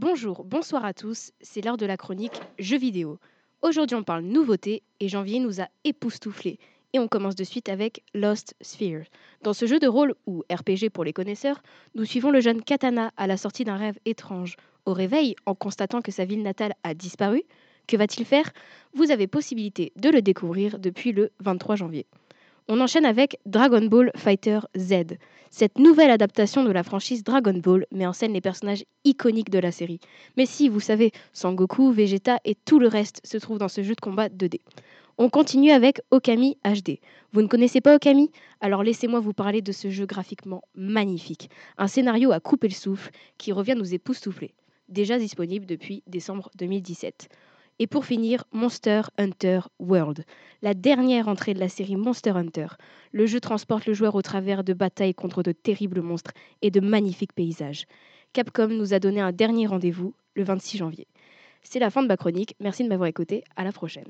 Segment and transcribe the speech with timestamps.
[0.00, 3.18] Bonjour, bonsoir à tous, c'est l'heure de la chronique Jeux vidéo.
[3.62, 6.60] Aujourd'hui on parle nouveauté et janvier nous a époustouflés.
[6.92, 9.06] Et on commence de suite avec Lost Sphere.
[9.42, 11.60] Dans ce jeu de rôle, ou RPG pour les connaisseurs,
[11.96, 14.54] nous suivons le jeune Katana à la sortie d'un rêve étrange.
[14.86, 17.42] Au réveil, en constatant que sa ville natale a disparu,
[17.88, 18.52] que va-t-il faire?
[18.94, 22.06] Vous avez possibilité de le découvrir depuis le 23 janvier.
[22.70, 25.16] On enchaîne avec Dragon Ball Fighter Z.
[25.50, 29.58] Cette nouvelle adaptation de la franchise Dragon Ball met en scène les personnages iconiques de
[29.58, 30.00] la série.
[30.36, 33.94] Mais si, vous savez, Sangoku, Vegeta et tout le reste se trouvent dans ce jeu
[33.94, 34.60] de combat 2D.
[35.16, 36.98] On continue avec Okami HD.
[37.32, 38.30] Vous ne connaissez pas Okami?
[38.60, 41.48] Alors laissez-moi vous parler de ce jeu graphiquement magnifique.
[41.78, 44.52] Un scénario à couper le souffle qui revient nous époustoufler.
[44.90, 47.30] Déjà disponible depuis décembre 2017.
[47.80, 50.24] Et pour finir, Monster Hunter World,
[50.62, 52.66] la dernière entrée de la série Monster Hunter.
[53.12, 56.80] Le jeu transporte le joueur au travers de batailles contre de terribles monstres et de
[56.80, 57.86] magnifiques paysages.
[58.32, 61.06] Capcom nous a donné un dernier rendez-vous le 26 janvier.
[61.62, 64.08] C'est la fin de ma chronique, merci de m'avoir écouté, à la prochaine.